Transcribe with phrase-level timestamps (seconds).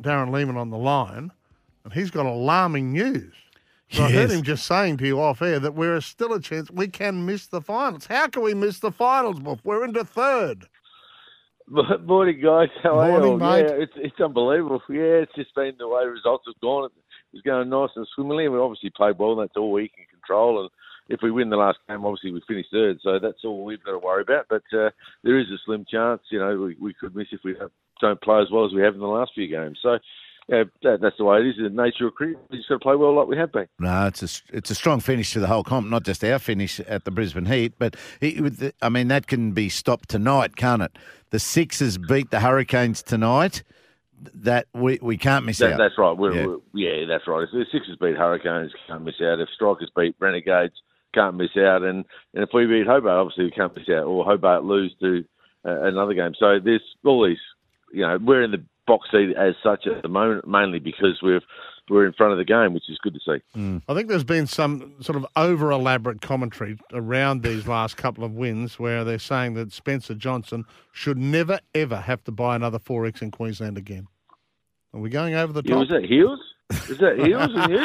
[0.00, 1.32] Darren Lehmann on the line,
[1.84, 3.32] and he's got alarming news.
[3.90, 6.70] So I heard him just saying to you off air that we're still a chance
[6.72, 8.06] we can miss the finals.
[8.06, 9.60] How can we miss the finals, Buff?
[9.62, 10.66] We're into third.
[12.04, 12.68] Morning, guys.
[12.82, 13.38] How are Morning, you?
[13.38, 13.66] mate.
[13.68, 14.82] Yeah, it's it's unbelievable.
[14.88, 16.86] Yeah, it's just been the way the results have gone.
[16.86, 16.92] It
[17.32, 19.32] was going nice and swimmingly, and we obviously played well.
[19.32, 20.60] And that's all we can control.
[20.60, 20.70] And
[21.08, 22.98] if we win the last game, obviously we finish third.
[23.02, 24.46] So that's all we've got to worry about.
[24.48, 24.90] But uh,
[25.22, 27.54] there is a slim chance, you know, we, we could miss if we
[28.00, 29.78] don't, play as well as we have in the last few games.
[29.82, 29.98] So.
[30.48, 31.54] Yeah, that, that's the way it is.
[31.60, 32.38] The nature of cricket.
[32.52, 33.66] We just got to play well like we have been.
[33.80, 36.78] No, it's a it's a strong finish to the whole comp, not just our finish
[36.78, 40.96] at the Brisbane Heat, but it, I mean that can be stopped tonight, can't it?
[41.30, 43.64] The Sixers beat the Hurricanes tonight.
[44.34, 45.78] That we, we can't miss That, out.
[45.78, 46.16] that's right.
[46.16, 46.46] We're, Yeah.
[46.46, 47.42] we're- yeah, that's right.
[47.42, 49.40] If the Sixers beat Hurricanes, can't miss out.
[49.40, 50.74] If Strikers beat Renegades,
[51.16, 51.82] can't miss out.
[51.82, 54.04] And, and if we beat Hobart, obviously we can't miss out.
[54.04, 55.24] Or Hobart lose to
[55.64, 56.32] uh, another game.
[56.38, 57.38] So there's all these.
[57.92, 61.40] You know, we're in the box seat as such at the moment, mainly because we've
[61.88, 63.80] we're in front of the game, which is good to see.
[63.88, 68.32] I think there's been some sort of over elaborate commentary around these last couple of
[68.32, 73.22] wins where they're saying that Spencer Johnson should never, ever have to buy another 4X
[73.22, 74.08] in Queensland again.
[74.94, 75.78] Are we going over the Yeah, top?
[75.80, 76.40] was that Heels?
[76.70, 77.78] Is that Heels and you?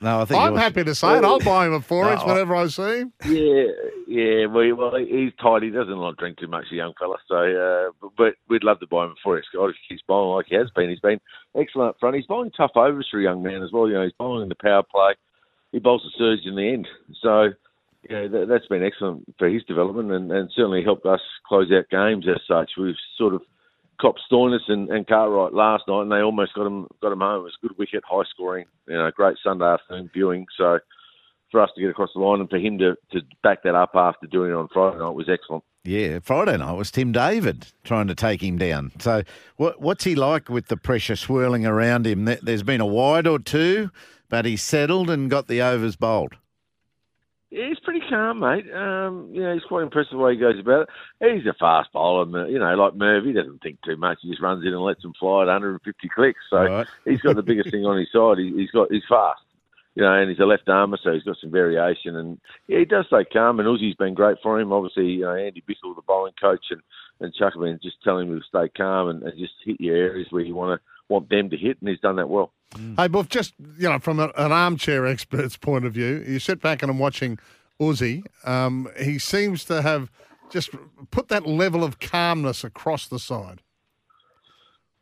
[0.00, 1.24] no, I think I'm was- happy to say it.
[1.24, 3.12] I'll buy him a 4X No, I- whenever I see him.
[3.24, 3.64] Yeah,
[4.06, 4.46] yeah.
[4.46, 5.62] Well, well, he's tight.
[5.62, 7.16] He doesn't like drink too much, a young fella.
[7.28, 10.46] So, uh, but- but we'd love to buy him before Scott if he's bowling like
[10.48, 10.90] he has been.
[10.90, 11.20] He's been
[11.56, 12.16] excellent up front.
[12.16, 13.88] He's bowling tough overs for a young man as well.
[13.88, 15.14] You know, he's bowling in the power play.
[15.72, 16.86] He bowls the surge in the end.
[17.22, 17.50] So,
[18.10, 21.88] yeah, that, that's been excellent for his development and, and certainly helped us close out
[21.90, 22.72] games as such.
[22.78, 23.40] We've sort of
[24.02, 27.40] copped Stoinis and, and Cartwright last night, and they almost got him got him home.
[27.40, 30.46] It was a good wicket, high scoring, you know, great Sunday afternoon viewing.
[30.58, 30.80] So
[31.50, 33.90] for us to get across the line and for him to, to back that up
[33.94, 35.62] after doing it on Friday night was excellent.
[35.84, 38.92] Yeah, Friday night was Tim David trying to take him down.
[38.98, 39.22] So,
[39.56, 42.24] what what's he like with the pressure swirling around him?
[42.24, 43.90] There- There's been a wide or two,
[44.28, 46.36] but he's settled and got the overs bowled.
[47.52, 48.64] He's pretty calm, mate.
[48.72, 50.88] Um, you know, he's quite impressive the way he goes about
[51.20, 51.34] it.
[51.36, 54.20] He's a fast bowler, and, you know, like Merv, he doesn't think too much.
[54.22, 56.40] He just runs in and lets them fly at 150 clicks.
[56.48, 56.86] So Right.
[57.04, 58.38] he's got the biggest thing on his side.
[58.38, 59.42] He, he's got he's fast,
[59.94, 62.16] you know, and he's a left armer, so he's got some variation.
[62.16, 63.60] And yeah, he does stay calm.
[63.60, 64.72] And Uzi's been great for him.
[64.72, 66.80] Obviously, you know, Andy Bichel, the bowling coach, and
[67.20, 69.94] and Chuck have been just telling him to stay calm and, and just hit your
[69.94, 72.52] areas where you want to want them to hit, and he's done that well.
[72.96, 76.60] Hey, Buff, just, you know, from a, an armchair expert's point of view, you sit
[76.60, 77.38] back and I'm watching
[77.80, 78.24] Uzi.
[78.44, 80.10] Um, he seems to have
[80.50, 80.70] just
[81.10, 83.60] put that level of calmness across the side.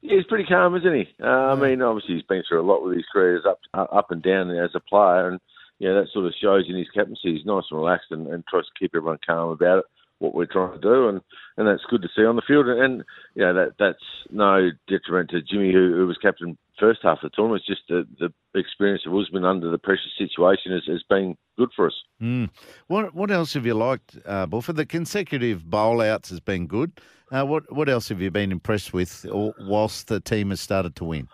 [0.03, 1.09] Yeah, he's pretty calm, isn't he?
[1.23, 4.23] Uh, I mean, obviously he's been through a lot with his career, up up and
[4.23, 5.41] down as a player, and
[5.79, 7.35] yeah, that sort of shows in his captaincy.
[7.37, 9.85] He's nice and relaxed and, and tries to keep everyone calm about it,
[10.21, 11.21] what we're trying to do, and,
[11.57, 12.67] and that's good to see on the field.
[12.67, 13.05] And, and
[13.35, 17.31] you know, that that's no detriment to Jimmy, who, who was captain first half of
[17.31, 17.63] the tournament.
[17.67, 21.71] It's just the, the experience of Usman under the pressure situation has, has been good
[21.75, 21.95] for us.
[22.23, 22.51] Mm.
[22.87, 24.73] What what else have you liked, uh, Buffer?
[24.73, 27.01] The consecutive bowl outs has been good.
[27.33, 31.05] Uh, what what else have you been impressed with, whilst the team has started to
[31.05, 31.29] win?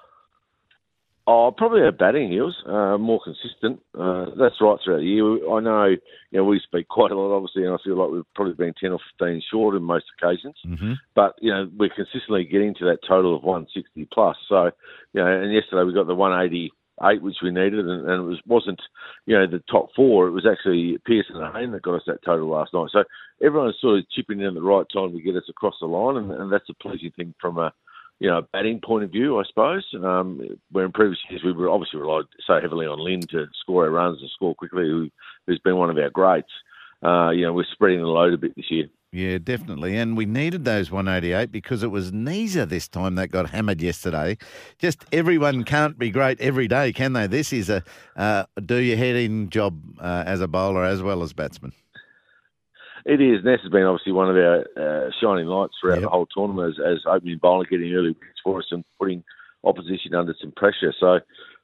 [1.29, 3.81] Oh, probably our batting heels, uh, more consistent.
[3.99, 5.51] Uh, that's right throughout the year.
[5.51, 5.99] I know, you
[6.39, 8.93] know, we speak quite a lot, obviously, and I feel like we've probably been 10
[8.93, 10.55] or 15 short in most occasions.
[10.65, 10.93] Mm-hmm.
[11.17, 14.37] But, you know, we're consistently getting to that total of 160 plus.
[14.49, 14.71] So,
[15.15, 18.41] you know, and yesterday we got the 188, which we needed, and, and it was,
[18.47, 18.81] wasn't,
[19.27, 20.29] you know, the top four.
[20.29, 22.91] It was actually Peirson and Hain that got us that total last night.
[22.93, 23.03] So
[23.45, 26.19] everyone's sort of chipping in at the right time to get us across the line,
[26.19, 27.73] and, and that's a pleasing thing from a,
[28.19, 29.85] you know, batting point of view, I suppose.
[29.95, 33.85] Um, where in previous years we were obviously relied so heavily on Lynn to score
[33.85, 35.11] our runs and score quickly, who,
[35.47, 36.53] who's been one of our greats.
[37.03, 38.87] Uh, you know, we're spreading the load a bit this year.
[39.13, 39.97] Yeah, definitely.
[39.97, 44.37] And we needed those 188 because it was Neser this time that got hammered yesterday.
[44.79, 47.27] Just everyone can't be great every day, can they?
[47.27, 47.83] This is a
[48.17, 51.73] uh, do your head in job uh, as a bowler as well as batsman.
[53.09, 53.45] It is.
[53.45, 56.03] Ness has been obviously one of our uh, shining lights throughout Yep.
[56.03, 59.23] the whole tournament as, as opening bowler, getting early wickets for us and putting
[59.63, 60.93] opposition under some pressure.
[60.99, 61.21] So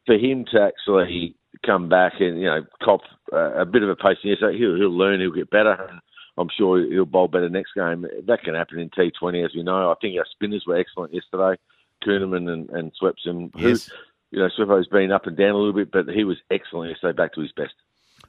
[0.07, 1.35] for him to actually
[1.67, 3.01] come back and you know cop
[3.33, 6.01] uh, a bit of a pace, yes, he'll he'll learn, he'll get better, and
[6.39, 8.07] I'm sure he'll bowl better next game.
[8.27, 9.91] That can happen in T20, as we know.
[9.91, 11.61] I think our spinners were excellent yesterday.
[12.05, 13.51] Kuhnemann and, and Swepson.
[13.59, 13.91] who, Yes.
[14.31, 17.17] you know, Sweppo's been up and down a little bit, but he was excellent yesterday,
[17.17, 17.75] back to his best.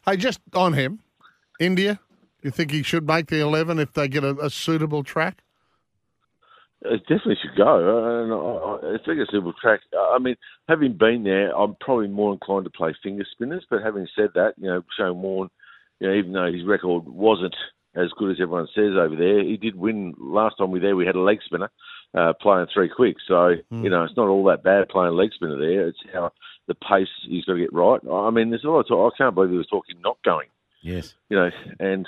[0.06, 1.00] Hey, just on him,
[1.60, 2.00] India.
[2.44, 5.40] You think he should make the eleven if they get a, a suitable track?
[6.82, 7.64] It definitely should go.
[7.64, 9.80] Uh, and I, I I think it's a little track.
[9.98, 10.36] I mean,
[10.68, 13.66] having been there, I'm probably more inclined to play finger spinners.
[13.70, 15.50] But having said that, you know, Shane Warne,
[16.00, 17.56] you know, even though his record wasn't
[17.96, 20.96] as good as everyone says over there, he did win last time we were there.
[20.98, 21.70] We had a leg spinner
[22.14, 25.58] uh, playing three quick, so you know it's not all that bad playing leg spinner
[25.58, 25.88] there.
[25.88, 26.34] It's how
[26.68, 28.02] the pace he's got to get right.
[28.12, 29.14] I mean, there's a lot of talk.
[29.14, 30.48] I can't believe he was talking not going
[30.82, 31.16] Yes.
[31.30, 31.50] you know,
[31.80, 32.08] and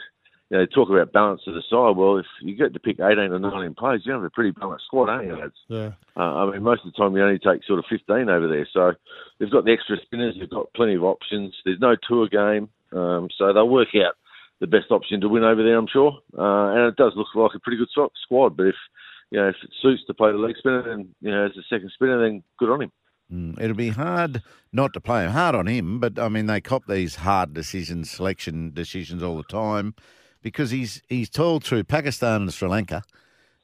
[0.55, 1.97] you know, talk about balance of the side.
[1.97, 4.85] Well, if you get to pick 18 or 19 players, you have a pretty balanced
[4.85, 5.53] squad, aren't you, lads?
[5.67, 5.91] Yeah.
[6.15, 8.65] Uh, I mean, most of the time you only take sort of 15 over there.
[8.71, 8.93] So
[9.37, 11.53] they've got the extra spinners, they've got plenty of options.
[11.65, 14.15] There's no tour game, um, so they'll work out
[14.61, 16.19] the best option to win over there, I'm sure.
[16.37, 17.89] Uh, and it does look like a pretty good
[18.23, 18.55] squad.
[18.55, 18.75] But if
[19.31, 21.63] you know if it suits to play the leg spinner, then you know as a
[21.69, 22.91] second spinner, then good on him.
[23.29, 24.41] Mm, It'll be hard
[24.71, 25.31] not to play him.
[25.31, 29.43] Hard on him, but I mean they cop these hard decisions, selection decisions all the
[29.43, 29.95] time,
[30.45, 33.01] because he's he's toiled through Pakistan and Sri Lanka,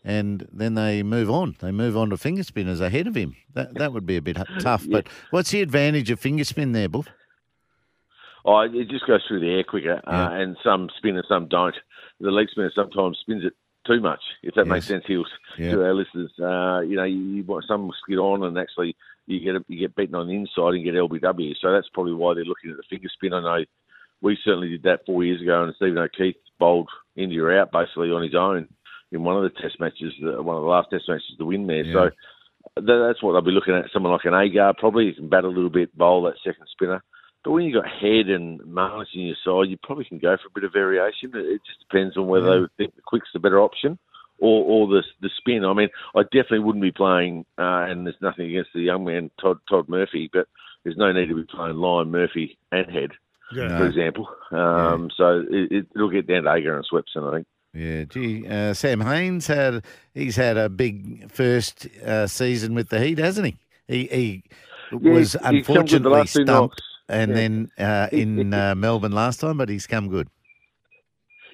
[0.03, 1.55] and then they move on.
[1.59, 3.35] They move on to finger spinners ahead of him.
[3.53, 4.85] That that would be a bit tough.
[4.89, 7.07] But what's the advantage of finger spin there, Buff?
[8.43, 10.27] Oh, it just goes through the air quicker, Yeah.
[10.27, 11.75] uh, and some spin and some don't.
[12.19, 13.53] The leg spinner sometimes spins it
[13.85, 15.03] too much, if that makes sense.
[15.07, 15.25] He'll,
[15.59, 15.71] Yeah.
[15.73, 18.95] To our listeners, uh, you know, you, you want some will skid on, and actually
[19.27, 21.53] you get you get beaten on the inside and get LBW.
[21.61, 23.33] So that's probably why they're looking at the finger spin.
[23.33, 23.65] I know
[24.21, 28.23] we certainly did that four years ago, and Stephen O'Keefe bowled India out basically on
[28.23, 28.67] his own
[29.11, 31.67] in one of the test matches, uh, one of the last test matches to win
[31.67, 31.83] there.
[31.83, 31.93] Yeah.
[31.93, 32.09] So
[32.75, 33.91] that's what they'll be looking at.
[33.91, 37.03] Someone like an Agar probably you can bat a little bit, bowl that second spinner.
[37.43, 40.47] But when you've got Head and Marnus in your side, you probably can go for
[40.47, 41.31] a bit of variation.
[41.33, 43.97] It just depends on whether they think the quick's the better option
[44.39, 45.65] or, or the the spin.
[45.65, 49.31] I mean, I definitely wouldn't be playing, uh, and there's nothing against the young man
[49.41, 50.47] Todd Todd Murphy, but
[50.83, 53.11] there's no need to be playing Lyon Murphy and Head,
[53.53, 53.77] Yeah.
[53.77, 54.29] for example.
[54.51, 57.47] Um, So it, it, it'll get down to Agar and Swepson, I think.
[57.73, 62.99] Yeah, gee, uh, Sam Hain's had he's had a big first uh, season with the
[62.99, 63.55] Heat, hasn't he?
[63.87, 64.43] He he
[64.91, 67.35] Yeah, was he's- he's come good the unfortunately last stumped, and Yeah.
[67.37, 70.27] then uh, in uh, Melbourne last time, but he's come good.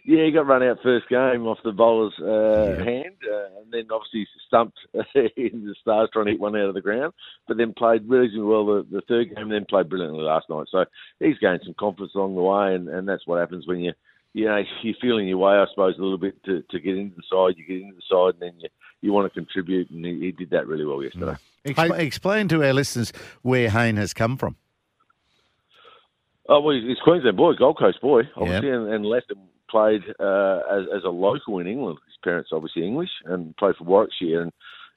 [0.10, 2.84] Yeah, he got run out first game off the bowler's uh, Yeah.
[2.86, 6.76] hand, uh, and then obviously stumped in the stars trying to hit one out of
[6.76, 7.12] the ground.
[7.46, 10.68] But then played reasonably well the, the third game, and then played brilliantly last night.
[10.72, 10.86] So
[11.20, 13.92] he's gained some confidence along the way, and, and that's what happens when you,
[14.32, 17.18] you know, you're feeling your way, I suppose, a little bit to, to get into
[17.18, 17.58] the side.
[17.58, 18.70] You get into the side, and then you
[19.02, 21.36] you want to contribute, and he, he did that really well yesterday.
[21.66, 23.12] Expl- Explain to our listeners
[23.42, 24.56] where Hain has come from.
[26.48, 30.02] Oh well, he's he's Queensland boy, Gold Coast boy, obviously, and, and left and played
[30.20, 31.98] uh, as, as a local in England.
[32.06, 34.52] His parents obviously English and played for Warwickshire, and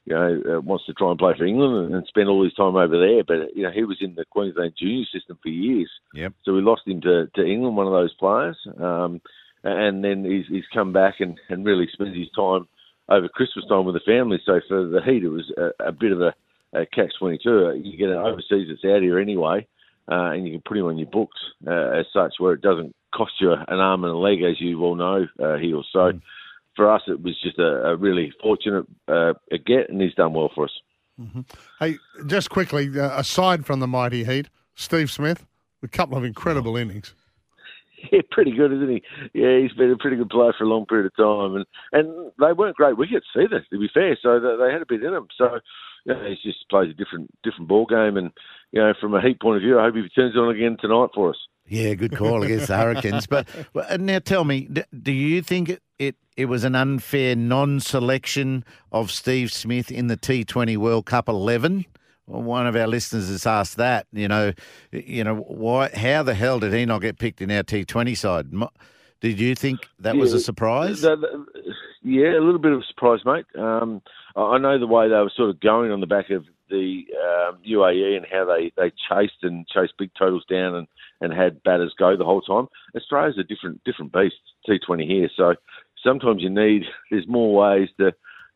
[0.05, 2.75] you know uh, wants to try and play for England and, spend all his time
[2.75, 3.23] over there.
[3.23, 6.33] But you know he was in the Queensland junior system for years, Yep.
[6.43, 9.21] so we lost him to, to England, one of those players, um,
[9.63, 12.67] and then he's he's come back and, and really spends his time
[13.09, 14.39] over Christmas time with the family.
[14.45, 16.33] So for the Heat, it was a, a bit of a,
[16.73, 17.79] a catch twenty two.
[17.83, 19.67] You get an overseas that's out here anyway
[20.09, 22.95] uh, and you can put him on your books uh, as such, where it doesn't
[23.13, 25.87] cost you an arm and a leg, as you well know, uh, Heels.
[25.91, 26.11] So
[26.75, 30.33] for us, it was just a, a really fortunate uh, a get, and he's done
[30.33, 30.71] well for us.
[31.79, 35.45] Hey, just quickly, uh, aside from the mighty Heat, Steve Smith,
[35.83, 37.13] a couple of incredible innings.
[38.11, 39.03] Yeah, pretty good, isn't he?
[39.33, 42.31] Yeah, he's been a pretty good player for a long period of time, and and
[42.39, 44.17] they weren't great wickets either, to be fair.
[44.19, 45.27] So they, they had a bit in them.
[45.37, 45.59] So
[46.05, 48.31] you know, he just plays a different different ball game, and
[48.71, 50.77] you know, from a heat point of view, I hope he turns it on again
[50.81, 51.37] tonight for us.
[51.67, 53.27] Yeah, good call against the Hurricanes.
[53.27, 53.47] But
[53.99, 54.67] now tell me,
[55.01, 60.17] do you think it, it, it was an unfair non-selection of Steve Smith in the
[60.17, 61.85] T20 World Cup 11?
[62.27, 64.07] Well, one of our listeners has asked that.
[64.11, 64.53] You know,
[64.91, 65.89] you know why?
[65.89, 68.47] How the hell did he not get picked in our T20 side?
[69.21, 71.01] Did you think that was a surprise?
[71.01, 71.45] that- that-
[72.03, 73.45] yeah, a little bit of a surprise, mate.
[73.55, 74.01] Um,
[74.35, 77.59] I know the way they were sort of going on the back of the um,
[77.67, 80.87] UAE and how they, they chased and chased big totals down and,
[81.19, 82.67] and had batters go the whole time.
[82.95, 84.35] Australia's a different different beast,
[84.67, 85.29] T20 here.
[85.35, 85.55] So
[86.03, 88.13] sometimes you need there's more ways to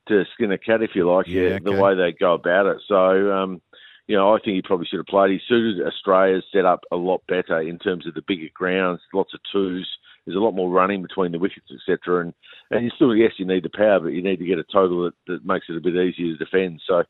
[0.07, 1.27] to skin a cat if you like.
[1.27, 2.77] Yeah, Yeah, the way they go about it.
[2.87, 3.31] So.
[3.31, 3.61] Um,
[4.07, 5.31] you know, I think he probably should have played.
[5.31, 9.39] He suited Australia's setup a lot better in terms of the bigger grounds, lots of
[9.51, 9.89] twos.
[10.25, 12.21] There's a lot more running between the wickets, etc.
[12.21, 12.33] And
[12.71, 15.03] and you still, yes, you need the power, but you need to get a total
[15.05, 16.81] that, that makes it a bit easier to defend.
[16.87, 17.03] So uh,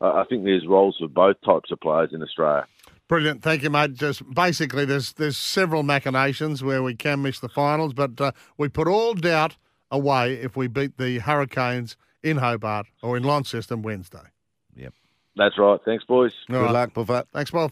[0.00, 2.66] I think there's roles for both types of players in Australia.
[3.08, 3.94] Brilliant, thank you, mate.
[3.94, 8.68] Just basically, there's there's several machinations where we can miss the finals, but uh, we
[8.68, 9.56] put all doubt
[9.90, 14.28] away if we beat the Hurricanes in Hobart or in Launceston Wednesday.
[14.76, 14.92] yep.
[15.36, 15.80] That's right.
[15.84, 16.32] Thanks, boys.
[16.50, 16.72] All Good right.
[16.72, 17.24] luck, Buffer.
[17.32, 17.66] Thanks, Bob.